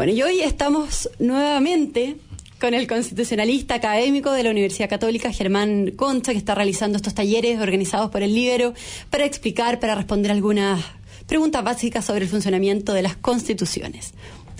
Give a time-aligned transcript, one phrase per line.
[0.00, 2.16] Bueno, y hoy estamos nuevamente
[2.58, 7.60] con el constitucionalista académico de la Universidad Católica, Germán Concha, que está realizando estos talleres
[7.60, 8.72] organizados por el Libero
[9.10, 10.82] para explicar, para responder algunas
[11.26, 14.14] preguntas básicas sobre el funcionamiento de las constituciones.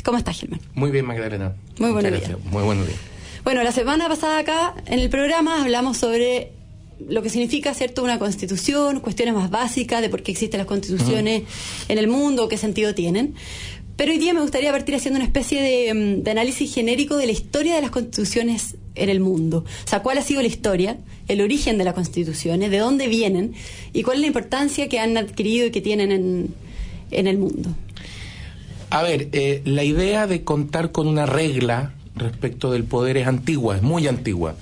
[0.04, 0.60] ¿Cómo estás, Germán?
[0.74, 1.54] Muy bien, Magdalena.
[1.78, 2.32] Muy buenos días.
[2.50, 3.00] Muy buenos días.
[3.42, 6.52] Bueno, la semana pasada acá en el programa hablamos sobre
[7.08, 11.44] lo que significa, ¿cierto?, una constitución, cuestiones más básicas de por qué existen las constituciones
[11.88, 13.36] en el mundo, qué sentido tienen.
[14.00, 17.32] Pero hoy día me gustaría partir haciendo una especie mm, de, análisis genérico de la
[17.32, 19.58] historia de las constituciones en el mundo.
[19.58, 20.96] O sea, cuál ha sido la historia,
[21.28, 23.52] el origen de las constituciones, de dónde vienen
[23.92, 26.54] y cuál es la importancia que han adquirido y que tienen en,
[27.10, 27.74] en el mundo.
[28.88, 33.76] A ver, eh, la idea de contar con una regla respecto del poder es antigua,
[33.76, 34.54] es muy antigua.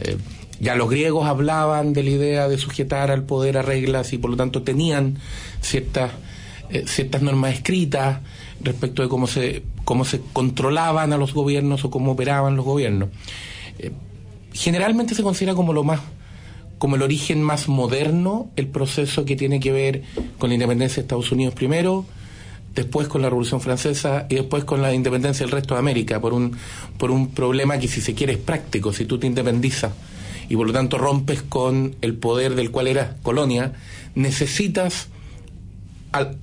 [0.00, 0.16] Eh,
[0.58, 4.30] ya los griegos hablaban de la idea de sujetar al poder a reglas y por
[4.30, 5.18] lo tanto tenían
[5.60, 6.12] ciertas,
[6.72, 8.20] eh, ciertas normas escritas
[8.60, 13.08] respecto de cómo se, cómo se controlaban a los gobiernos o cómo operaban los gobiernos.
[13.78, 13.90] Eh,
[14.52, 16.00] generalmente se considera como lo más
[16.78, 20.02] como el origen más moderno el proceso que tiene que ver
[20.38, 22.06] con la independencia de Estados Unidos primero,
[22.74, 26.32] después con la Revolución Francesa y después con la independencia del resto de América, por
[26.32, 26.56] un,
[26.96, 29.92] por un problema que si se quiere es práctico, si tú te independizas
[30.48, 33.72] y por lo tanto rompes con el poder del cual eras colonia,
[34.14, 35.08] necesitas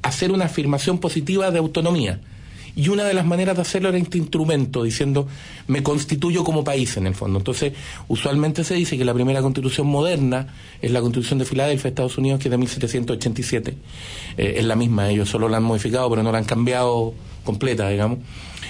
[0.02, 2.20] hacer una afirmación positiva de autonomía.
[2.78, 5.28] Y una de las maneras de hacerlo era este instrumento, diciendo,
[5.66, 7.40] me constituyo como país en el fondo.
[7.40, 7.74] Entonces,
[8.08, 12.40] usualmente se dice que la primera constitución moderna es la constitución de Filadelfia, Estados Unidos,
[12.40, 13.78] que es de 1787.
[14.38, 17.90] Eh, es la misma, ellos solo la han modificado, pero no la han cambiado completa,
[17.90, 18.20] digamos.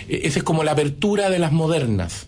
[0.07, 2.27] E, esa es como la apertura de las modernas.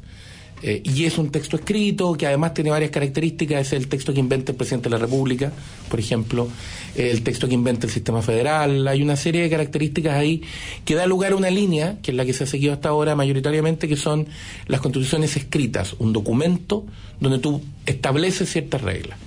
[0.62, 3.68] Eh, y es un texto escrito que además tiene varias características.
[3.68, 5.52] Es el texto que inventa el presidente de la República,
[5.90, 6.48] por ejemplo,
[6.96, 8.88] el texto que inventa el sistema federal.
[8.88, 10.42] Hay una serie de características ahí
[10.86, 13.16] que da lugar a una línea, que es la que se ha seguido hasta ahora
[13.16, 14.28] mayoritariamente, que son
[14.68, 16.86] las constituciones escritas, un documento
[17.20, 19.18] donde tú estableces ciertas reglas.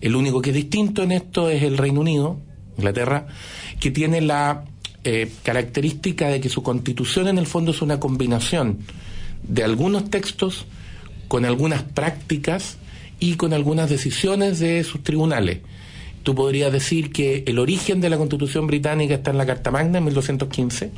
[0.00, 2.38] El único que es distinto en esto es el Reino Unido,
[2.76, 3.26] Inglaterra,
[3.80, 4.64] que tiene la
[5.04, 8.78] eh, característica de que su constitución en el fondo es una combinación
[9.48, 10.66] de algunos textos
[11.28, 12.76] con algunas prácticas
[13.18, 15.60] y con algunas decisiones de sus tribunales.
[16.24, 19.98] Tú podrías decir que el origen de la Constitución británica está en la Carta Magna
[19.98, 20.90] en 1215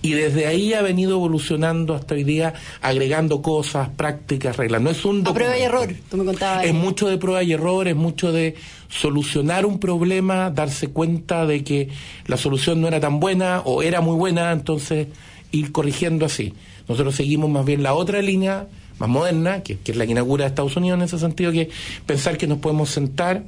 [0.00, 4.80] y desde ahí ha venido evolucionando hasta hoy día agregando cosas, prácticas, reglas.
[4.80, 6.64] No es un A prueba y error, tú me contabas.
[6.64, 8.54] Es mucho de prueba y error, es mucho de
[8.88, 11.90] solucionar un problema, darse cuenta de que
[12.26, 15.08] la solución no era tan buena o era muy buena, entonces
[15.52, 16.54] ir corrigiendo así.
[16.88, 18.66] Nosotros seguimos más bien la otra línea
[18.98, 21.70] más moderna, que, es la que inaugura Estados Unidos en ese sentido, que
[22.06, 23.44] pensar que nos podemos sentar,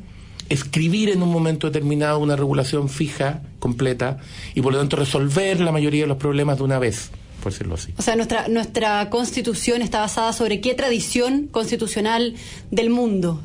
[0.49, 4.19] escribir en un momento determinado una regulación fija, completa,
[4.55, 7.11] y por lo tanto resolver la mayoría de los problemas de una vez.
[7.43, 7.93] Por decirlo así.
[7.99, 12.35] O sea, nuestra, nuestra constitución está basada sobre qué tradición constitucional
[12.71, 13.43] del mundo.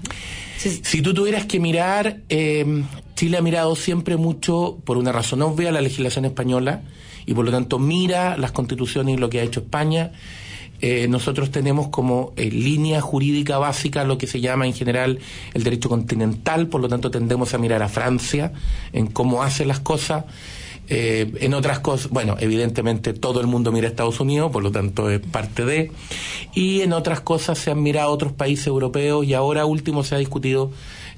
[0.58, 2.84] Si, tú tuvieras que mirar, eh,
[3.16, 6.82] Chile ha mirado siempre mucho, por una razón obvia, la legislación española,
[7.30, 10.14] y por lo tanto mira las constituciones y lo que ha hecho España.
[10.82, 15.20] Eh, nosotros tenemos como eh, línea jurídica básica lo que se llama en general
[15.54, 18.52] el derecho continental, por lo tanto tendemos a mirar a Francia
[18.94, 20.26] en cómo hace las cosas.
[20.90, 24.72] Eh, en otras cosas, bueno, evidentemente todo el mundo mira a Estados Unidos, por lo
[24.72, 25.92] tanto es parte de,
[26.54, 30.18] y en otras cosas se han mirado otros países europeos y ahora último se ha
[30.18, 30.72] discutido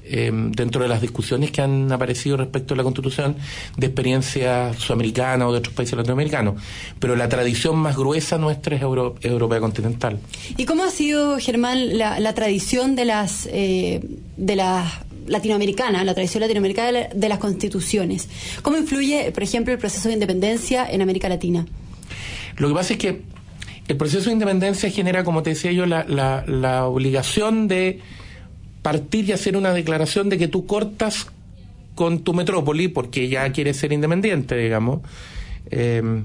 [0.03, 3.35] Em, dentro de las discusiones que han aparecido respecto a la Constitución
[3.77, 6.55] de experiencia sudamericana o de otros países latinoamericanos.
[6.99, 10.19] Pero la tradición más gruesa nuestra es europea continental.
[10.57, 14.01] ¿Y cómo ha sido, Germán, la, tradición de las, eh,
[14.37, 14.91] de las
[15.27, 18.29] latinoamericana, la tradición latinoamericana de las constituciones.
[18.61, 21.65] ¿Cómo influye, por ejemplo, el proceso de independencia en América Latina?
[22.57, 23.21] Lo que pasa es que
[23.87, 27.99] el proceso de independencia genera, como te decía yo, la, la obligación de
[28.81, 31.27] partir y hacer una declaración de que tú cortas
[31.95, 35.01] con tu metrópoli porque ya quieres ser independiente, digamos.
[35.69, 36.23] Eh,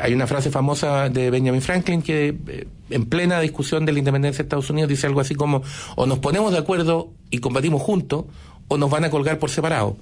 [0.00, 4.38] hay una frase famosa de Benjamin Franklin que eh, en plena discusión de la independencia
[4.38, 5.62] de Estados Unidos dice algo así como
[5.96, 8.24] o nos ponemos de acuerdo y combatimos juntos
[8.68, 9.96] o nos van a colgar por separado.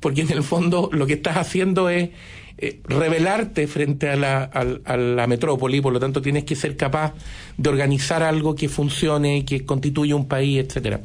[0.00, 2.10] Porque en el fondo lo que estás haciendo es
[2.58, 7.14] eh, revelarte frente a la, a, la metrópoli, por lo tanto tienes que ser capaz
[7.56, 11.00] de organizar algo que funcione, que constituya un país, etcétera.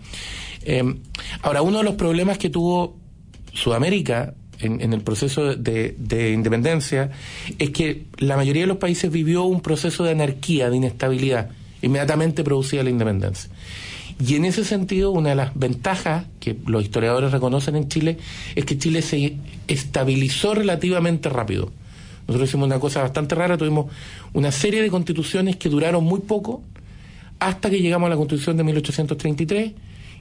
[0.64, 1.00] Em,
[1.42, 2.98] ahora, uno de los problemas que tuvo
[3.54, 7.12] Sudamérica en, el proceso de, de, independencia
[7.60, 11.50] es que la mayoría de los países vivió un proceso de anarquía, de inestabilidad,
[11.82, 13.50] inmediatamente producida la independencia.
[14.26, 18.18] Y en ese sentido, una de las ventajas que los historiadores reconocen en Chile
[18.56, 19.38] es que Chile se
[19.68, 21.72] estabilizó relativamente rápido.
[22.28, 23.92] Nosotros hicimos una cosa bastante rara, tuvimos
[24.34, 26.64] una serie de constituciones que duraron muy poco,
[27.40, 29.74] hasta que llegamos a la constitución de 1833,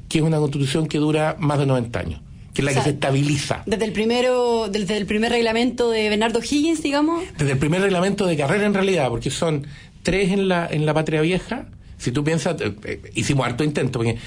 [0.09, 2.21] que es una constitución que dura más de 90 años
[2.55, 3.63] que es la que se estabiliza.
[3.67, 7.25] Desde el primero, desde el primer reglamento de Bernardo Higgins, digamos.
[7.37, 9.67] Desde el primer reglamento de carrera en realidad, porque son
[10.05, 11.67] tres en la, en la patria vieja.
[11.99, 14.19] Si tú piensas, eh, eh, hicimos harto intento, porque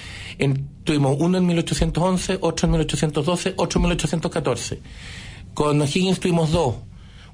[0.84, 4.80] tuvimos uno en 1811, otro en 1812, otro en 1814.
[5.54, 6.76] Con Higgins tuvimos dos,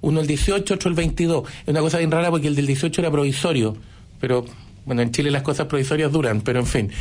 [0.01, 1.49] uno el 18, otro el 22.
[1.63, 3.75] Es una cosa bien rara porque el del 18 era provisorio,
[4.19, 4.45] pero
[4.85, 6.91] bueno, en Chile las cosas provisorias duran, pero en fin.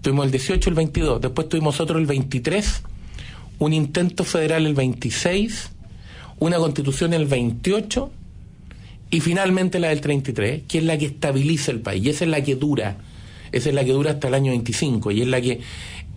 [0.00, 2.82] Tuvimos el 18, el 22, después tuvimos otro el 23
[3.58, 5.70] un intento federal el 26,
[6.38, 8.10] una constitución el 28
[9.10, 12.30] y finalmente la del 33, que es la que estabiliza el país, y esa es
[12.30, 12.96] la que dura,
[13.52, 15.60] esa es la que dura hasta el año 25 y es la que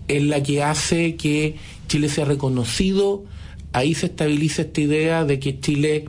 [0.07, 1.55] es la que hace que
[1.87, 3.23] Chile sea reconocido,
[3.73, 6.05] ahí se estabiliza esta idea de que Chile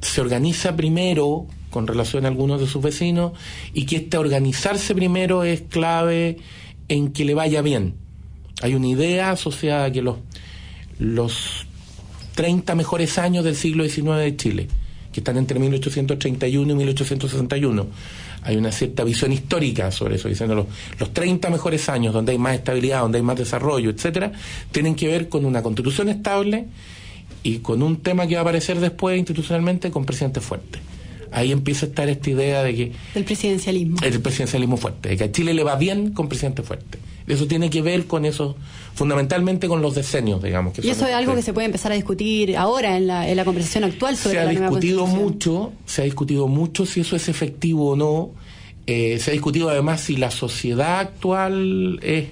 [0.00, 3.32] se organiza primero con relación a algunos de sus vecinos
[3.74, 6.38] y que este organizarse primero es clave
[6.88, 7.94] en que le vaya bien.
[8.62, 10.16] Hay una idea asociada a que los
[10.98, 11.66] los
[12.34, 14.68] 30 mejores años del siglo XIX de Chile,
[15.12, 17.86] que están entre 1831 y 1861.
[18.42, 20.66] Hay una cierta visión histórica sobre eso, diciendo los,
[21.00, 24.32] los 30 mejores años donde hay más estabilidad, donde hay más desarrollo, etcétera,
[24.70, 26.66] tienen que ver con una constitución estable
[27.42, 30.78] y con un tema que va a aparecer después institucionalmente con presidente fuerte.
[31.32, 32.92] Ahí empieza a estar esta idea de que...
[33.14, 33.96] El presidencialismo.
[34.02, 36.98] El presidencialismo fuerte, de que a Chile le va bien con presidente fuerte.
[37.26, 38.56] Eso tiene que ver con eso,
[38.94, 40.72] fundamentalmente con los decenios, digamos.
[40.72, 43.36] Que y eso es algo que se puede empezar a discutir ahora en la, en
[43.36, 47.28] la conversación actual sobre se ha discutido mucho, se ha discutido mucho si eso es
[47.28, 48.30] efectivo o no.
[48.86, 52.28] Eh, se ha discutido además si la sociedad actual es,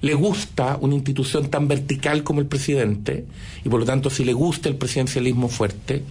[0.00, 3.24] le gusta una institución tan vertical como el presidente
[3.64, 6.04] y por lo tanto si le gusta el presidencialismo fuerte.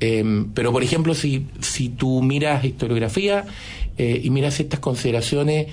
[0.00, 3.44] Eh, pero por ejemplo, si, si tú miras historiografía
[3.96, 5.68] eh, y miras estas consideraciones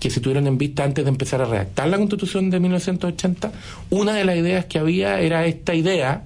[0.00, 3.52] que se tuvieron en vista antes de empezar a redactar la Constitución de 1980,
[3.90, 6.24] una de las ideas que había era esta idea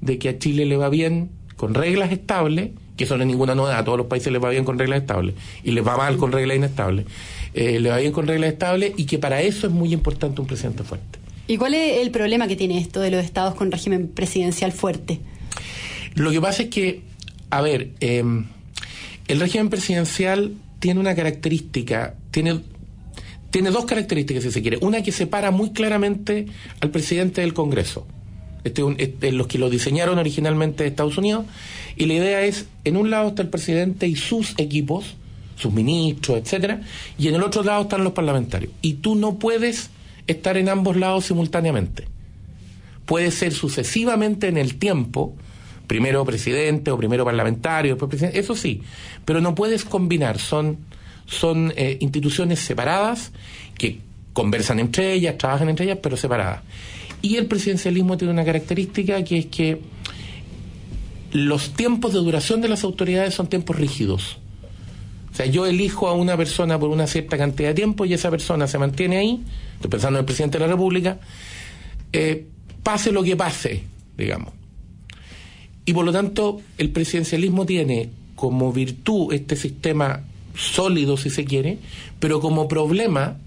[0.00, 3.54] de que a Chile le va bien con reglas estables, que eso no es ninguna
[3.54, 6.16] novedad, a todos los países les va bien con reglas estables, y les va mal
[6.16, 7.06] con reglas inestables,
[7.54, 10.46] eh, le va bien con reglas estables y que para eso es muy importante un
[10.46, 11.18] presidente fuerte.
[11.46, 15.20] ¿Y cuál es el problema que tiene esto de los estados con régimen presidencial fuerte?
[16.14, 17.02] Lo que pasa es que,
[17.50, 18.24] a ver, eh,
[19.28, 22.60] el régimen presidencial tiene una característica, tiene
[23.52, 24.78] tiene dos características, si se quiere.
[24.80, 26.46] Una que separa muy claramente
[26.80, 28.06] al presidente del Congreso.
[28.64, 31.44] Este, este, los que lo diseñaron originalmente de Estados Unidos.
[31.96, 35.16] Y la idea es, en un lado está el presidente y sus equipos,
[35.56, 36.80] sus ministros, etcétera,
[37.18, 38.72] y en el otro lado están los parlamentarios.
[38.80, 39.90] Y tú no puedes
[40.26, 42.06] estar en ambos lados simultáneamente.
[43.04, 45.34] Puede ser sucesivamente en el tiempo,
[45.86, 48.80] primero presidente o primero parlamentario, después presidente, eso sí,
[49.26, 50.78] pero no puedes combinar, son
[51.26, 53.32] son eh, instituciones separadas
[53.76, 54.00] que
[54.32, 56.62] conversan entre ellas, trabajan entre ellas, pero separadas.
[57.20, 59.80] Y el presidencialismo tiene una característica que es que
[61.32, 64.38] los tiempos de duración de las autoridades son tiempos rígidos.
[65.32, 68.30] O sea, yo elijo a una persona por una cierta cantidad de tiempo y esa
[68.30, 69.42] persona se mantiene ahí,
[69.76, 71.18] estoy pensando en el presidente de la República,
[72.12, 72.46] eh,
[72.82, 73.82] pase lo que pase,
[74.18, 74.52] digamos.
[75.86, 80.22] Y por lo tanto, el presidencialismo tiene como virtud este sistema
[80.54, 81.78] sólido, si se quiere,
[82.18, 83.38] pero como problema,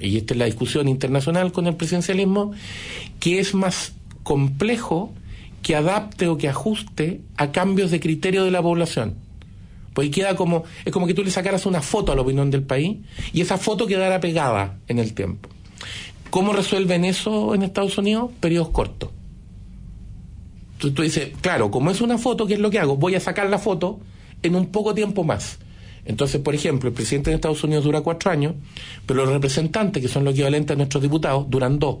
[0.00, 2.52] y esta es la discusión internacional con el presidencialismo,
[3.20, 5.12] que es más complejo
[5.62, 9.14] que adapte o que ajuste a cambios de criterio de la población.
[9.94, 12.64] Pues queda como, es como que tú le sacaras una foto a la opinión del
[12.64, 12.98] país
[13.32, 15.48] y esa foto quedara pegada en el tiempo.
[16.30, 18.30] ¿Cómo resuelven eso en Estados Unidos?
[18.40, 19.10] Periodos cortos.
[20.74, 22.96] Entonces tú dices, claro, como es una foto, ¿qué es lo que hago?
[22.96, 24.00] Voy a sacar la foto
[24.42, 25.58] en un poco tiempo más.
[26.06, 28.54] Entonces, por ejemplo, el presidente de Estados Unidos dura cuatro años,
[29.06, 31.98] pero los representantes, que son los equivalentes a nuestros diputados, duran dos.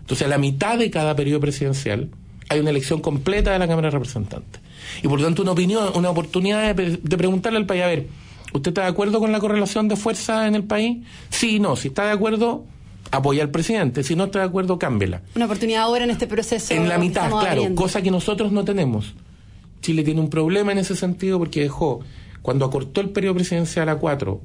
[0.00, 2.08] Entonces, a la mitad de cada periodo presidencial
[2.48, 4.60] hay una elección completa de la Cámara de Representantes.
[5.02, 8.06] Y por lo tanto, una opinión, una oportunidad de, preguntarle al país, a ver,
[8.52, 10.98] ¿usted está de acuerdo con la correlación de fuerza en el país?
[11.28, 11.76] Sí, no.
[11.76, 12.64] Si está de acuerdo,
[13.10, 14.02] apoya al presidente.
[14.02, 15.22] Si no está de acuerdo, cámbela.
[15.36, 16.74] Una oportunidad ahora en este proceso.
[16.74, 19.14] En la mitad, claro, cosa que nosotros no tenemos.
[19.82, 22.00] Chile tiene un problema en ese sentido porque dejó
[22.42, 24.40] cuando acortó el periodo presidencial a cuatro,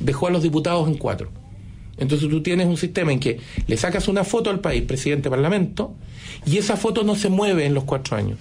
[0.00, 1.30] dejó a los diputados en cuatro.
[1.98, 5.94] Entonces tú tienes un sistema en que le sacas una foto al país, presidente, parlamento,
[6.44, 8.38] y esa foto no se mueve en los cuatro años.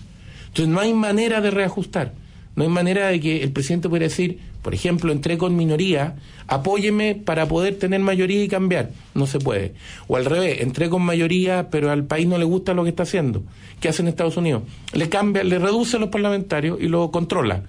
[0.48, 2.14] Entonces no hay manera de reajustar.
[2.56, 6.16] No hay manera de que el presidente pueda decir, por ejemplo, entré con minoría,
[6.48, 8.92] apóyeme para poder tener mayoría y cambiar.
[9.14, 9.74] No se puede.
[10.08, 13.04] O al revés, entré con mayoría, pero al país no le gusta lo que está
[13.04, 13.44] haciendo.
[13.82, 14.64] ¿Qué hace en Estados Unidos?
[14.94, 17.64] Le cambia, le reduce a los parlamentarios y lo controla.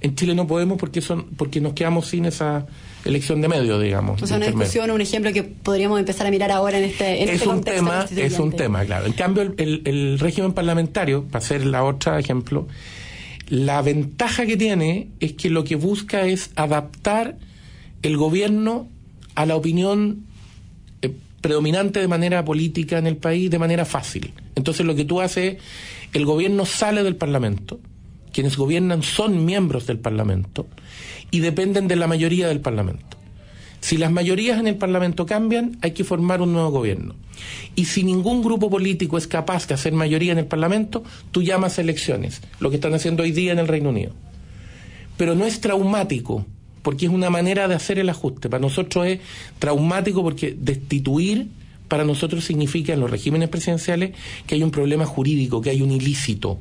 [0.00, 2.66] En Chile no podemos porque son porque nos quedamos sin esa
[3.04, 4.22] elección de medio, digamos.
[4.22, 7.28] O sea, una discusión, un ejemplo que podríamos empezar a mirar ahora en este, en
[7.28, 9.06] es este un tema, Es un tema, claro.
[9.06, 12.68] En cambio, el, el, régimen parlamentario, para hacer la otra ejemplo,
[13.48, 17.36] la ventaja que tiene es que lo que busca es adaptar
[18.02, 18.88] el gobierno
[19.34, 20.26] a la opinión
[21.02, 24.32] eh, predominante de manera política en el país de manera fácil.
[24.54, 25.62] Entonces lo que tú haces es,
[26.12, 27.80] el gobierno sale del Parlamento,
[28.32, 30.66] quienes gobiernan son miembros del Parlamento
[31.30, 33.16] y dependen de la mayoría del Parlamento.
[33.80, 37.14] Si las mayorías en el Parlamento cambian, hay que formar un nuevo gobierno.
[37.76, 41.78] Y si ningún grupo político es capaz de hacer mayoría en el Parlamento, tú llamas
[41.78, 44.12] elecciones, lo que están haciendo hoy día en el Reino Unido.
[45.16, 46.44] Pero no es traumático,
[46.82, 48.48] porque es una manera de hacer el ajuste.
[48.48, 49.20] Para nosotros es
[49.58, 51.48] traumático porque destituir
[51.86, 54.12] para nosotros significa en los regímenes presidenciales
[54.46, 56.58] que hay un problema jurídico, que hay un ilícito.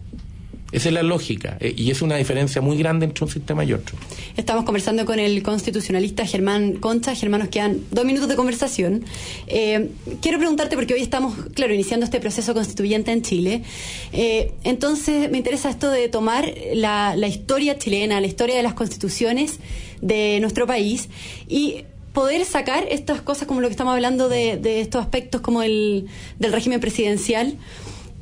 [0.71, 3.71] Esa es la lógica eh, y es una diferencia muy grande entre un sistema y
[3.71, 3.95] otro.
[4.35, 7.15] Estamos conversando con el constitucionalista Germán Concha.
[7.15, 9.05] Germán, nos quedan dos minutos de conversación.
[9.47, 9.89] Eh,
[10.21, 13.63] quiero preguntarte, porque hoy estamos, claro, iniciando este proceso constituyente en Chile.
[14.11, 19.59] Eh, entonces, me interesa esto de tomar la, historia chilena, la historia de las constituciones
[20.01, 21.07] de nuestro país
[21.47, 26.07] y poder sacar estas cosas como lo que estamos hablando de, estos aspectos como el
[26.39, 27.57] del régimen presidencial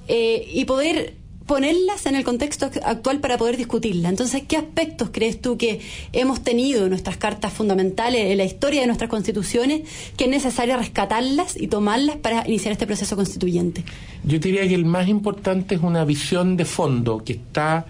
[0.07, 1.13] y poder
[1.45, 4.09] ponerlas en el contexto actual para poder discutirla.
[4.09, 5.79] Entonces, ¿qué aspectos crees tú que
[6.11, 9.81] hemos tenido en nuestras cartas fundamentales, en la historia de nuestras constituciones,
[10.17, 13.83] que es necesario rescatarlas y tomarlas para iniciar este proceso constituyente?
[14.23, 17.85] Yo diría que el más importante es una visión de fondo que está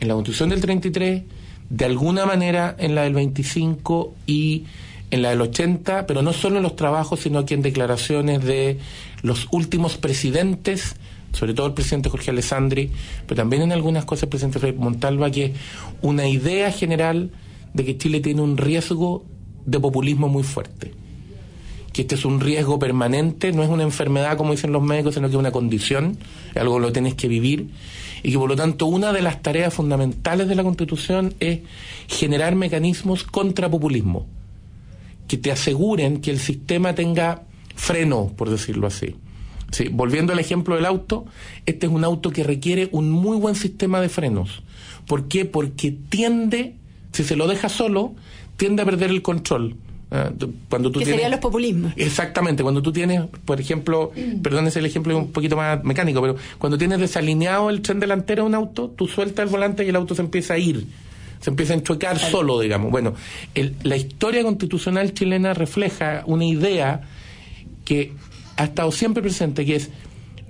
[0.00, 1.22] en la Constitución del 33,
[1.68, 4.64] de alguna manera en la del 25 y
[5.10, 8.78] en la del 80, pero no solo en los trabajos, sino que en declaraciones de
[9.22, 10.96] los últimos presidentes
[11.34, 12.90] sobre todo el presidente Jorge Alessandri,
[13.26, 15.52] pero también en algunas cosas el presidente Felipe Montalva, que es
[16.00, 17.30] una idea general
[17.72, 19.24] de que Chile tiene un riesgo
[19.66, 20.92] de populismo muy fuerte.
[21.92, 25.28] Que este es un riesgo permanente, no es una enfermedad como dicen los médicos, sino
[25.28, 26.18] que es una condición,
[26.54, 27.68] algo que lo tienes que vivir,
[28.22, 31.60] y que por lo tanto una de las tareas fundamentales de la Constitución es
[32.08, 34.26] generar mecanismos contra populismo,
[35.28, 37.42] que te aseguren que el sistema tenga
[37.76, 39.16] freno, por decirlo así
[39.74, 41.24] Sí, volviendo al ejemplo del auto,
[41.66, 44.62] este es un auto que requiere un muy buen sistema de frenos.
[45.08, 45.46] ¿Por qué?
[45.46, 46.76] Porque tiende,
[47.10, 48.14] si se lo deja solo,
[48.56, 49.74] tiende a perder el control.
[50.12, 50.30] Ah,
[50.70, 51.92] cuando tú que serían los populismos.
[51.96, 54.42] Exactamente, cuando tú tienes, por ejemplo, mm.
[54.42, 58.44] perdón, es el ejemplo un poquito más mecánico, pero cuando tienes desalineado el tren delantero
[58.44, 60.86] de un auto, tú sueltas el volante y el auto se empieza a ir,
[61.40, 62.92] se empieza a enchocar solo, digamos.
[62.92, 63.14] Bueno,
[63.82, 67.00] la historia constitucional chilena refleja una idea
[67.84, 68.12] que
[68.56, 69.90] ha estado siempre presente, que es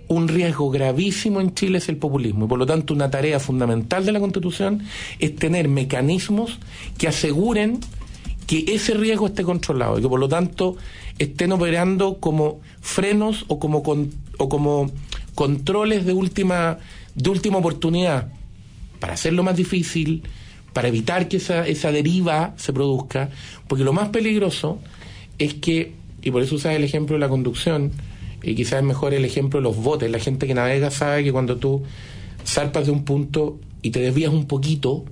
[0.09, 2.45] un riesgo gravísimo en Chile es el populismo.
[2.45, 4.83] Y por lo tanto una tarea fundamental de la Constitución
[5.19, 6.59] es tener mecanismos
[6.99, 7.81] que aseguren
[8.47, 10.77] que ese riesgo esté controlado y que por lo tanto
[11.19, 13.83] estén operando como frenos o como
[14.39, 14.91] o como
[15.35, 16.79] controles de última
[17.15, 18.29] de última oportunidad
[19.01, 20.23] para hacerlo más difícil,
[20.73, 23.31] para evitar que esa, esa deriva se produzca,
[23.69, 24.79] porque lo más peligroso
[25.39, 25.93] es que
[26.25, 27.93] y por eso usas el ejemplo de la conducción,
[28.43, 30.11] y quizás es mejor el ejemplo de los botes.
[30.11, 31.83] La gente que navega sabe que cuando tú
[32.47, 35.05] zarpas de un punto y te desvías un poquito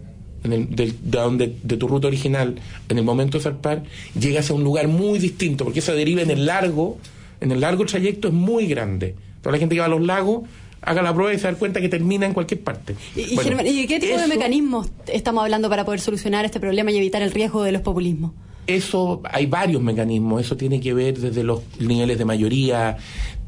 [0.45, 2.57] en el, de, donde, de tu ruta original,
[2.89, 3.85] en el momento de zarpar,
[4.19, 6.99] llegas a un lugar muy distinto, porque esa deriva en el largo,
[7.41, 9.15] en el largo trayecto es muy grande.
[9.41, 10.43] Toda la gente que va a los lagos
[10.81, 12.97] haga la prueba y se da cuenta que termina en cualquier parte.
[13.15, 17.31] ¿Y, qué tipo de mecanismos estamos hablando para poder solucionar este problema y evitar el
[17.31, 18.33] riesgo de los populismos?
[18.67, 22.97] Eso, hay varios mecanismos, eso tiene que ver desde los niveles de mayoría,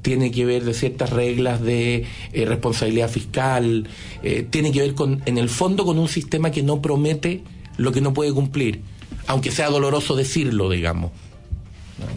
[0.02, 3.88] tiene que ver de ciertas reglas de eh, responsabilidad fiscal,
[4.22, 7.42] eh, tiene que ver con, en el fondo, con un sistema que no promete
[7.76, 8.80] lo que no puede cumplir,
[9.26, 11.12] aunque sea doloroso decirlo, digamos,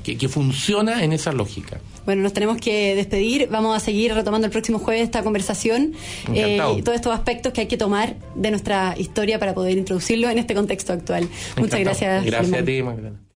[0.03, 1.79] que, que funciona en esa lógica.
[2.07, 3.49] Bueno, nos tenemos que despedir.
[3.51, 5.93] Vamos a seguir retomando el próximo jueves esta conversación
[6.33, 10.29] eh, y todos estos aspectos que hay que tomar de nuestra historia para poder introducirlo
[10.29, 11.27] en este contexto actual.
[11.57, 12.23] Muchas gracias.
[12.23, 13.26] Gracias a ti, Magdalena.